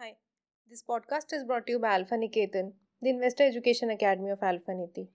Hi, 0.00 0.14
this 0.70 0.84
podcast 0.88 1.32
is 1.32 1.42
brought 1.42 1.66
to 1.66 1.72
you 1.72 1.80
by 1.80 1.94
Alpha 1.94 2.14
Niketan, 2.14 2.74
the 3.02 3.10
Investor 3.10 3.42
Education 3.42 3.90
Academy 3.90 4.30
of 4.30 4.44
Alpha 4.44 4.72
Niti. 4.72 5.08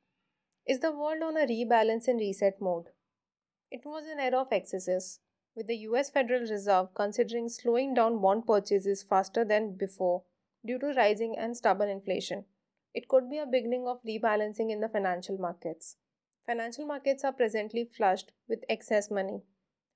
Is 0.67 0.81
the 0.81 0.91
world 0.91 1.23
on 1.23 1.37
a 1.37 1.47
rebalance 1.47 2.09
and 2.09 2.19
reset 2.19 2.59
mode? 2.59 2.89
It 3.71 3.85
was 3.85 4.03
an 4.05 4.19
era 4.19 4.41
of 4.41 4.51
excesses, 4.51 5.21
with 5.55 5.67
the 5.67 5.77
US 5.87 6.09
Federal 6.09 6.41
Reserve 6.41 6.93
considering 6.95 7.47
slowing 7.47 7.93
down 7.93 8.19
bond 8.21 8.45
purchases 8.45 9.03
faster 9.03 9.45
than 9.45 9.77
before 9.77 10.23
due 10.65 10.77
to 10.79 10.87
rising 10.87 11.37
and 11.37 11.55
stubborn 11.55 11.87
inflation. 11.87 12.43
It 12.93 13.07
could 13.07 13.29
be 13.29 13.37
a 13.37 13.45
beginning 13.45 13.87
of 13.87 14.03
rebalancing 14.03 14.69
in 14.69 14.81
the 14.81 14.89
financial 14.89 15.37
markets. 15.37 15.95
Financial 16.45 16.85
markets 16.85 17.23
are 17.23 17.31
presently 17.31 17.85
flushed 17.85 18.33
with 18.49 18.65
excess 18.67 19.09
money. 19.09 19.43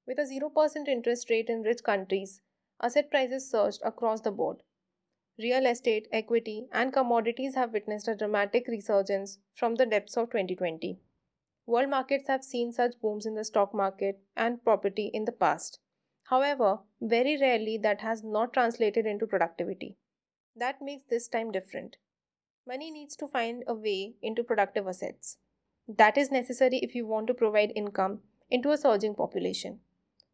With 0.08 0.18
a 0.18 0.22
0% 0.22 0.88
interest 0.88 1.30
rate 1.30 1.50
in 1.50 1.64
rich 1.64 1.84
countries, 1.84 2.40
asset 2.82 3.12
prices 3.12 3.52
surged 3.52 3.82
across 3.84 4.22
the 4.22 4.32
board. 4.32 4.64
Real 5.40 5.68
estate, 5.68 6.08
equity, 6.12 6.68
and 6.72 6.92
commodities 6.92 7.54
have 7.54 7.72
witnessed 7.72 8.08
a 8.08 8.16
dramatic 8.16 8.68
resurgence 8.68 9.38
from 9.54 9.76
the 9.76 9.86
depths 9.86 10.18
of 10.18 10.32
2020. 10.32 11.00
World 11.68 11.90
markets 11.90 12.28
have 12.28 12.44
seen 12.44 12.72
such 12.72 13.00
booms 13.02 13.26
in 13.28 13.36
the 13.36 13.44
stock 13.44 13.72
market 13.72 14.20
and 14.36 14.64
property 14.64 15.12
in 15.14 15.26
the 15.26 15.32
past. 15.32 15.80
However, 16.30 16.80
very 17.00 17.38
rarely 17.40 17.78
that 17.78 18.02
has 18.02 18.24
not 18.24 18.52
translated 18.52 19.06
into 19.06 19.28
productivity. 19.28 19.98
That 20.56 20.82
makes 20.82 21.04
this 21.08 21.28
time 21.28 21.52
different. 21.52 21.98
Money 22.68 22.90
needs 22.90 23.16
to 23.18 23.28
find 23.28 23.64
a 23.68 23.76
way 23.76 24.16
into 24.24 24.44
productive 24.44 24.88
assets. 24.88 25.38
That 25.88 26.18
is 26.18 26.32
necessary 26.32 26.80
if 26.80 26.96
you 26.96 27.06
want 27.06 27.28
to 27.28 27.34
provide 27.36 27.72
income 27.76 28.22
into 28.50 28.72
a 28.72 28.78
surging 28.78 29.14
population. 29.14 29.82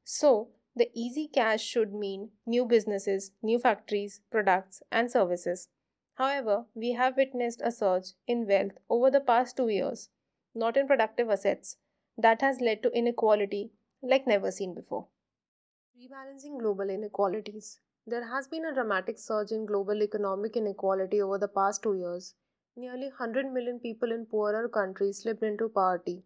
So, 0.05 0.49
the 0.75 0.89
easy 0.93 1.27
cash 1.27 1.63
should 1.63 1.93
mean 1.93 2.31
new 2.45 2.65
businesses, 2.65 3.31
new 3.41 3.59
factories, 3.59 4.21
products, 4.31 4.81
and 4.91 5.11
services. 5.11 5.69
However, 6.15 6.65
we 6.73 6.93
have 6.93 7.17
witnessed 7.17 7.61
a 7.63 7.71
surge 7.71 8.13
in 8.27 8.47
wealth 8.47 8.77
over 8.89 9.11
the 9.11 9.19
past 9.21 9.57
two 9.57 9.67
years, 9.67 10.09
not 10.55 10.77
in 10.77 10.87
productive 10.87 11.29
assets, 11.29 11.77
that 12.17 12.41
has 12.41 12.61
led 12.61 12.81
to 12.83 12.91
inequality 12.91 13.71
like 14.01 14.27
never 14.27 14.51
seen 14.51 14.73
before. 14.73 15.07
Rebalancing 15.97 16.59
global 16.59 16.89
inequalities. 16.89 17.79
There 18.05 18.27
has 18.27 18.47
been 18.47 18.65
a 18.65 18.73
dramatic 18.73 19.17
surge 19.17 19.51
in 19.51 19.65
global 19.65 20.03
economic 20.03 20.57
inequality 20.57 21.21
over 21.21 21.37
the 21.37 21.47
past 21.47 21.83
two 21.83 21.95
years. 21.95 22.33
Nearly 22.75 23.07
100 23.07 23.51
million 23.51 23.79
people 23.79 24.11
in 24.11 24.25
poorer 24.25 24.67
countries 24.67 25.21
slipped 25.21 25.43
into 25.43 25.69
poverty. 25.69 26.23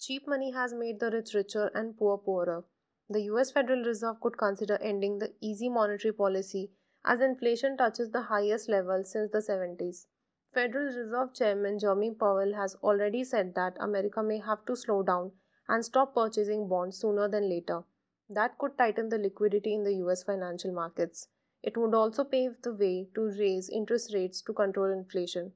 Cheap 0.00 0.26
money 0.26 0.50
has 0.50 0.74
made 0.74 1.00
the 1.00 1.10
rich 1.10 1.32
richer 1.34 1.70
and 1.74 1.96
poor 1.96 2.18
poorer. 2.18 2.64
The 3.08 3.22
US 3.22 3.52
Federal 3.52 3.84
Reserve 3.84 4.20
could 4.20 4.36
consider 4.36 4.78
ending 4.78 5.18
the 5.18 5.32
easy 5.40 5.68
monetary 5.68 6.12
policy 6.12 6.72
as 7.04 7.20
inflation 7.20 7.76
touches 7.76 8.10
the 8.10 8.22
highest 8.22 8.68
level 8.68 9.04
since 9.04 9.30
the 9.30 9.38
70s. 9.38 10.06
Federal 10.52 10.86
Reserve 10.86 11.32
Chairman 11.32 11.78
Jerome 11.78 12.16
Powell 12.16 12.54
has 12.54 12.74
already 12.82 13.22
said 13.22 13.54
that 13.54 13.76
America 13.78 14.24
may 14.24 14.38
have 14.38 14.66
to 14.66 14.74
slow 14.74 15.04
down 15.04 15.30
and 15.68 15.84
stop 15.84 16.16
purchasing 16.16 16.66
bonds 16.66 16.98
sooner 16.98 17.28
than 17.28 17.48
later. 17.48 17.84
That 18.28 18.58
could 18.58 18.76
tighten 18.76 19.08
the 19.08 19.18
liquidity 19.18 19.72
in 19.72 19.84
the 19.84 19.94
US 20.04 20.24
financial 20.24 20.72
markets. 20.72 21.28
It 21.62 21.76
would 21.76 21.94
also 21.94 22.24
pave 22.24 22.60
the 22.62 22.74
way 22.74 23.08
to 23.14 23.30
raise 23.38 23.70
interest 23.70 24.14
rates 24.14 24.42
to 24.42 24.52
control 24.52 24.90
inflation. 24.90 25.52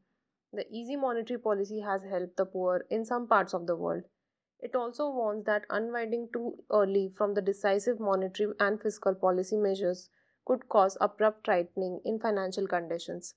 The 0.53 0.73
easy 0.73 0.95
monetary 0.95 1.41
policy 1.41 1.81
has 1.81 2.05
helped 2.05 2.37
the 2.37 2.47
poor 2.47 2.87
in 2.91 3.05
some 3.05 3.27
parts 3.27 3.55
of 3.55 3.67
the 3.67 3.75
world. 3.75 4.05
It 4.63 4.75
also 4.75 5.11
warns 5.11 5.45
that 5.47 5.67
unwinding 5.71 6.31
too 6.33 6.63
early 6.71 7.09
from 7.09 7.35
the 7.35 7.43
decisive 7.43 7.99
monetary 7.99 8.53
and 8.61 8.81
fiscal 8.81 9.15
policy 9.15 9.57
measures 9.57 10.11
could 10.45 10.69
cause 10.69 10.97
abrupt 11.01 11.45
tightening 11.45 12.01
in 12.05 12.19
financial 12.19 12.67
conditions, 12.67 13.35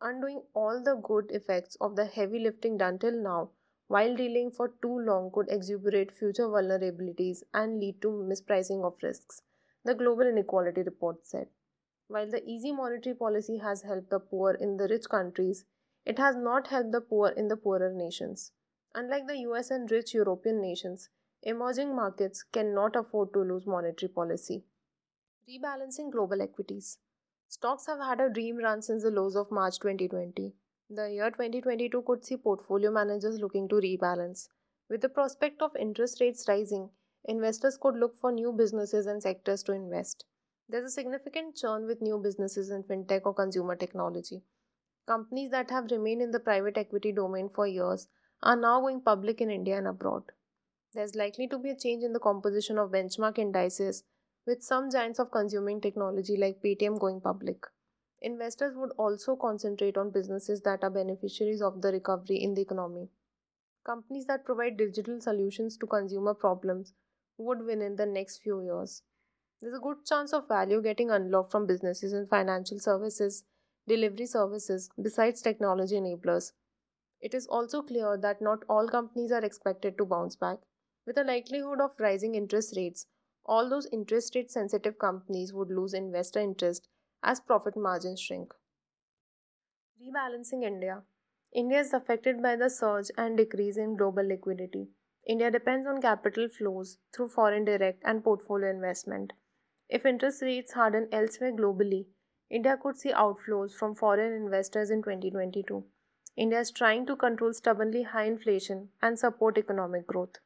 undoing 0.00 0.42
all 0.54 0.82
the 0.82 0.94
good 0.94 1.30
effects 1.30 1.76
of 1.80 1.96
the 1.96 2.06
heavy 2.06 2.38
lifting 2.38 2.78
done 2.78 2.98
till 2.98 3.12
now 3.12 3.50
while 3.88 4.16
dealing 4.16 4.50
for 4.50 4.68
too 4.80 4.98
long 5.00 5.30
could 5.30 5.48
exacerbate 5.48 6.10
future 6.10 6.48
vulnerabilities 6.48 7.42
and 7.52 7.78
lead 7.78 8.00
to 8.00 8.08
mispricing 8.08 8.84
of 8.84 9.02
risks, 9.02 9.42
the 9.84 9.94
Global 9.94 10.26
Inequality 10.26 10.82
Report 10.82 11.26
said. 11.26 11.48
While 12.08 12.30
the 12.30 12.42
easy 12.48 12.72
monetary 12.72 13.14
policy 13.14 13.58
has 13.58 13.82
helped 13.82 14.08
the 14.08 14.18
poor 14.18 14.52
in 14.54 14.78
the 14.78 14.88
rich 14.88 15.10
countries, 15.10 15.66
it 16.06 16.18
has 16.18 16.36
not 16.36 16.68
helped 16.68 16.92
the 16.92 17.02
poor 17.02 17.28
in 17.28 17.48
the 17.48 17.56
poorer 17.56 17.92
nations. 17.92 18.52
Unlike 18.94 19.26
the 19.26 19.38
US 19.48 19.70
and 19.70 19.90
rich 19.90 20.12
European 20.12 20.60
nations, 20.60 21.08
emerging 21.42 21.96
markets 21.96 22.42
cannot 22.42 22.94
afford 22.94 23.32
to 23.32 23.40
lose 23.40 23.66
monetary 23.66 24.10
policy. 24.10 24.64
Rebalancing 25.48 26.10
global 26.12 26.42
equities. 26.42 26.98
Stocks 27.48 27.86
have 27.86 28.00
had 28.00 28.20
a 28.20 28.28
dream 28.28 28.58
run 28.58 28.82
since 28.82 29.02
the 29.02 29.10
lows 29.10 29.34
of 29.34 29.50
March 29.50 29.78
2020. 29.78 30.54
The 30.90 31.10
year 31.10 31.30
2022 31.30 32.02
could 32.02 32.24
see 32.24 32.36
portfolio 32.36 32.90
managers 32.90 33.40
looking 33.40 33.66
to 33.70 33.76
rebalance. 33.76 34.48
With 34.90 35.00
the 35.00 35.08
prospect 35.08 35.62
of 35.62 35.74
interest 35.74 36.20
rates 36.20 36.44
rising, 36.46 36.90
investors 37.24 37.78
could 37.80 37.96
look 37.96 38.18
for 38.18 38.30
new 38.30 38.52
businesses 38.52 39.06
and 39.06 39.22
sectors 39.22 39.62
to 39.62 39.72
invest. 39.72 40.26
There's 40.68 40.84
a 40.84 40.90
significant 40.90 41.56
churn 41.56 41.86
with 41.86 42.02
new 42.02 42.18
businesses 42.18 42.68
in 42.68 42.82
fintech 42.82 43.22
or 43.24 43.32
consumer 43.32 43.74
technology. 43.74 44.42
Companies 45.06 45.50
that 45.50 45.70
have 45.70 45.90
remained 45.90 46.20
in 46.20 46.30
the 46.30 46.40
private 46.40 46.76
equity 46.76 47.10
domain 47.10 47.48
for 47.48 47.66
years 47.66 48.08
are 48.42 48.56
now 48.56 48.80
going 48.80 49.00
public 49.00 49.40
in 49.40 49.50
India 49.50 49.78
and 49.78 49.86
abroad. 49.86 50.24
There's 50.94 51.14
likely 51.14 51.46
to 51.48 51.58
be 51.58 51.70
a 51.70 51.76
change 51.76 52.02
in 52.02 52.12
the 52.12 52.18
composition 52.18 52.76
of 52.78 52.90
benchmark 52.90 53.38
indices, 53.38 54.04
with 54.46 54.62
some 54.62 54.90
giants 54.90 55.18
of 55.18 55.30
consuming 55.30 55.80
technology 55.80 56.36
like 56.36 56.60
Paytm 56.62 56.98
going 56.98 57.20
public. 57.20 57.66
Investors 58.20 58.74
would 58.76 58.90
also 58.98 59.36
concentrate 59.36 59.96
on 59.96 60.10
businesses 60.10 60.60
that 60.62 60.82
are 60.82 60.90
beneficiaries 60.90 61.62
of 61.62 61.80
the 61.82 61.92
recovery 61.92 62.42
in 62.42 62.54
the 62.54 62.62
economy. 62.62 63.08
Companies 63.84 64.26
that 64.26 64.44
provide 64.44 64.76
digital 64.76 65.20
solutions 65.20 65.76
to 65.76 65.86
consumer 65.86 66.34
problems 66.34 66.92
would 67.38 67.64
win 67.64 67.82
in 67.82 67.96
the 67.96 68.06
next 68.06 68.38
few 68.38 68.62
years. 68.62 69.02
There's 69.60 69.74
a 69.74 69.80
good 69.80 70.04
chance 70.04 70.32
of 70.32 70.48
value 70.48 70.82
getting 70.82 71.10
unlocked 71.10 71.52
from 71.52 71.66
businesses 71.66 72.12
in 72.12 72.26
financial 72.26 72.78
services, 72.80 73.44
delivery 73.88 74.26
services, 74.26 74.90
besides 75.00 75.42
technology 75.42 75.96
enablers, 75.96 76.52
it 77.22 77.34
is 77.34 77.46
also 77.46 77.80
clear 77.80 78.18
that 78.18 78.42
not 78.42 78.64
all 78.68 78.88
companies 78.88 79.32
are 79.32 79.44
expected 79.44 79.96
to 79.96 80.04
bounce 80.04 80.36
back. 80.36 80.58
With 81.06 81.16
a 81.16 81.24
likelihood 81.24 81.80
of 81.80 81.98
rising 81.98 82.34
interest 82.34 82.76
rates, 82.76 83.06
all 83.46 83.70
those 83.70 83.88
interest 83.92 84.34
rate 84.34 84.50
sensitive 84.50 84.98
companies 84.98 85.52
would 85.52 85.68
lose 85.68 85.94
investor 85.94 86.40
interest 86.40 86.88
as 87.22 87.40
profit 87.40 87.76
margins 87.76 88.20
shrink. 88.20 88.52
Rebalancing 90.00 90.64
India. 90.64 91.02
India 91.52 91.80
is 91.80 91.92
affected 91.92 92.42
by 92.42 92.56
the 92.56 92.68
surge 92.68 93.10
and 93.16 93.36
decrease 93.36 93.76
in 93.76 93.96
global 93.96 94.26
liquidity. 94.26 94.88
India 95.26 95.50
depends 95.50 95.86
on 95.86 96.02
capital 96.02 96.48
flows 96.48 96.98
through 97.14 97.28
foreign 97.28 97.64
direct 97.64 98.02
and 98.04 98.24
portfolio 98.24 98.70
investment. 98.70 99.32
If 99.88 100.04
interest 100.04 100.42
rates 100.42 100.72
harden 100.72 101.08
elsewhere 101.12 101.52
globally, 101.52 102.06
India 102.50 102.76
could 102.82 102.96
see 102.96 103.12
outflows 103.12 103.72
from 103.72 103.94
foreign 103.94 104.32
investors 104.32 104.90
in 104.90 105.02
2022. 105.02 105.84
India 106.34 106.60
is 106.60 106.70
trying 106.70 107.04
to 107.06 107.14
control 107.14 107.52
stubbornly 107.52 108.04
high 108.04 108.24
inflation 108.24 108.88
and 109.02 109.18
support 109.18 109.58
economic 109.58 110.06
growth. 110.06 110.36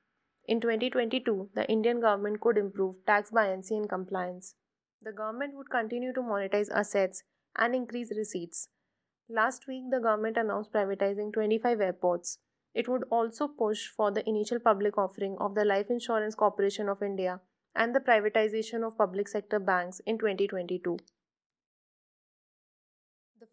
In 0.49 0.61
2022, 0.61 1.51
the 1.55 1.69
Indian 1.71 2.01
government 2.01 2.41
could 2.41 2.59
improve 2.59 2.97
tax 3.07 3.31
buoyancy 3.31 3.77
and 3.77 3.89
compliance. 3.89 4.55
The 5.03 5.13
government 5.13 5.55
would 5.55 5.71
continue 5.71 6.13
to 6.13 6.21
monetize 6.21 6.71
assets 6.71 7.23
and 7.57 7.75
increase 7.75 8.13
receipts. 8.17 8.69
Last 9.29 9.67
week, 9.69 9.85
the 9.91 10.01
government 10.01 10.37
announced 10.37 10.73
privatizing 10.73 11.33
25 11.33 11.81
airports. 11.81 12.39
It 12.75 12.89
would 12.89 13.05
also 13.11 13.47
push 13.47 13.89
for 13.89 14.11
the 14.11 14.29
initial 14.29 14.59
public 14.59 14.99
offering 14.99 15.37
of 15.39 15.55
the 15.55 15.65
Life 15.65 15.91
Insurance 15.91 16.35
Corporation 16.35 16.89
of 16.89 17.03
India 17.03 17.41
and 17.75 17.95
the 17.95 18.01
privatization 18.01 18.85
of 18.85 18.99
public 18.99 19.29
sector 19.29 19.61
banks 19.61 20.01
in 20.07 20.19
2022. 20.19 20.99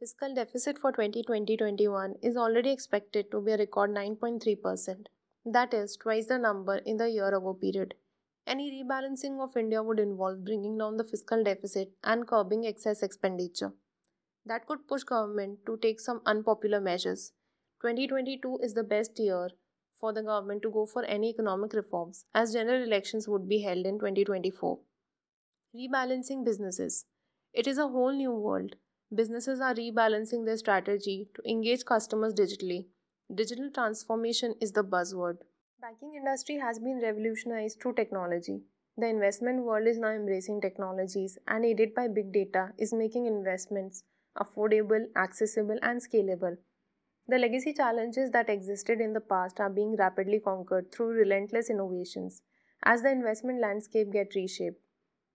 Fiscal 0.03 0.33
deficit 0.35 0.77
for 0.77 0.91
2020-21 0.91 2.15
is 2.21 2.35
already 2.35 2.71
expected 2.71 3.31
to 3.31 3.39
be 3.39 3.53
a 3.53 3.57
record 3.57 3.89
9.3%. 3.89 5.05
That 5.45 5.73
is 5.73 5.95
twice 5.95 6.25
the 6.25 6.37
number 6.37 6.79
in 6.79 6.97
the 6.97 7.09
year 7.09 7.29
ago 7.29 7.53
period. 7.53 7.93
Any 8.45 8.65
rebalancing 8.73 9.41
of 9.41 9.55
India 9.55 9.81
would 9.81 10.01
involve 10.01 10.43
bringing 10.43 10.77
down 10.77 10.97
the 10.97 11.05
fiscal 11.05 11.41
deficit 11.41 11.93
and 12.03 12.27
curbing 12.27 12.65
excess 12.65 13.01
expenditure. 13.01 13.71
That 14.45 14.67
could 14.67 14.85
push 14.89 15.03
government 15.03 15.59
to 15.67 15.77
take 15.77 16.01
some 16.01 16.19
unpopular 16.25 16.81
measures. 16.81 17.31
2022 17.81 18.59
is 18.61 18.73
the 18.73 18.83
best 18.83 19.17
year 19.17 19.51
for 19.97 20.11
the 20.11 20.23
government 20.23 20.63
to 20.63 20.69
go 20.69 20.85
for 20.85 21.05
any 21.05 21.29
economic 21.29 21.71
reforms 21.71 22.25
as 22.35 22.51
general 22.51 22.83
elections 22.83 23.29
would 23.29 23.47
be 23.47 23.61
held 23.61 23.85
in 23.85 23.99
2024. 23.99 24.79
Rebalancing 25.73 26.43
businesses. 26.43 27.05
It 27.53 27.67
is 27.67 27.77
a 27.77 27.87
whole 27.87 28.11
new 28.11 28.31
world 28.31 28.75
businesses 29.15 29.59
are 29.59 29.75
rebalancing 29.75 30.45
their 30.45 30.57
strategy 30.57 31.29
to 31.35 31.49
engage 31.49 31.85
customers 31.85 32.33
digitally. 32.33 32.87
Digital 33.33 33.69
transformation 33.69 34.55
is 34.59 34.71
the 34.71 34.83
buzzword. 34.83 35.37
Banking 35.81 36.15
industry 36.15 36.57
has 36.57 36.79
been 36.79 36.99
revolutionized 37.01 37.79
through 37.81 37.93
technology. 37.93 38.61
The 38.97 39.07
investment 39.07 39.63
world 39.63 39.87
is 39.87 39.97
now 39.97 40.11
embracing 40.11 40.61
technologies 40.61 41.37
and 41.47 41.65
aided 41.65 41.93
by 41.93 42.07
big 42.07 42.31
data 42.31 42.73
is 42.77 42.93
making 42.93 43.25
investments 43.25 44.03
affordable, 44.37 45.05
accessible 45.15 45.77
and 45.81 46.01
scalable. 46.01 46.57
The 47.27 47.37
legacy 47.37 47.73
challenges 47.73 48.31
that 48.31 48.49
existed 48.49 48.99
in 48.99 49.13
the 49.13 49.21
past 49.21 49.59
are 49.59 49.69
being 49.69 49.95
rapidly 49.95 50.39
conquered 50.39 50.91
through 50.91 51.09
relentless 51.09 51.69
innovations 51.69 52.41
as 52.83 53.01
the 53.01 53.11
investment 53.11 53.61
landscape 53.61 54.11
gets 54.11 54.35
reshaped. 54.35 54.82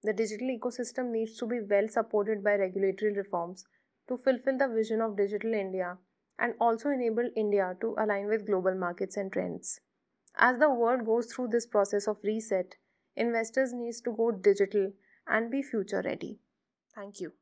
The 0.03 0.12
digital 0.12 0.49
ecosystem 0.49 1.11
needs 1.11 1.37
to 1.39 1.47
be 1.47 1.61
well 1.61 1.89
supported 1.89 2.45
by 2.45 2.55
regulatory 2.55 3.12
reforms 3.12 3.65
to 4.09 4.17
fulfill 4.17 4.56
the 4.56 4.69
vision 4.69 5.00
of 5.00 5.17
Digital 5.17 5.53
India 5.55 5.99
and 6.39 6.55
also 6.61 6.91
enable 6.91 7.29
India 7.37 7.77
to 7.81 7.97
align 7.99 8.27
with 8.27 8.47
global 8.47 8.75
markets 8.75 9.17
and 9.17 9.33
trends. 9.33 9.81
As 10.37 10.59
the 10.59 10.71
world 10.71 11.05
goes 11.05 11.33
through 11.33 11.49
this 11.49 11.67
process 11.67 12.06
of 12.06 12.19
reset, 12.23 12.77
investors 13.17 13.73
needs 13.73 14.00
to 14.03 14.12
go 14.12 14.31
digital 14.31 14.93
and 15.27 15.50
be 15.50 15.62
future 15.62 16.03
ready. 16.05 16.39
Thank 16.95 17.21
you. 17.21 17.33